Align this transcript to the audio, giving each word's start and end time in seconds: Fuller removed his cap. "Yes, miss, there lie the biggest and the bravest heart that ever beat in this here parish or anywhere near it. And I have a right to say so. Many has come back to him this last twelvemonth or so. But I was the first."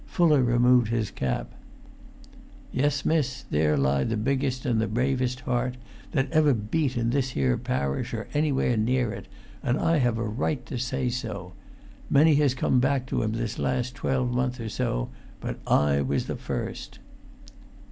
Fuller 0.07 0.41
removed 0.41 0.87
his 0.87 1.11
cap. 1.11 1.51
"Yes, 2.71 3.05
miss, 3.05 3.43
there 3.51 3.77
lie 3.77 4.03
the 4.03 4.17
biggest 4.17 4.65
and 4.65 4.81
the 4.81 4.87
bravest 4.87 5.41
heart 5.41 5.77
that 6.11 6.31
ever 6.31 6.55
beat 6.55 6.97
in 6.97 7.11
this 7.11 7.29
here 7.29 7.55
parish 7.55 8.11
or 8.11 8.27
anywhere 8.33 8.75
near 8.75 9.13
it. 9.13 9.27
And 9.61 9.77
I 9.77 9.97
have 9.97 10.17
a 10.17 10.23
right 10.27 10.65
to 10.65 10.79
say 10.79 11.09
so. 11.09 11.53
Many 12.09 12.33
has 12.37 12.55
come 12.55 12.79
back 12.79 13.05
to 13.09 13.21
him 13.21 13.33
this 13.33 13.59
last 13.59 13.93
twelvemonth 13.93 14.59
or 14.59 14.69
so. 14.69 15.09
But 15.39 15.59
I 15.67 16.01
was 16.01 16.25
the 16.25 16.35
first." 16.35 16.97